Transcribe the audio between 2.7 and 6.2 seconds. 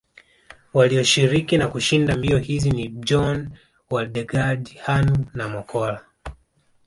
ni Bjorn Waldegard Hannu na Mokkola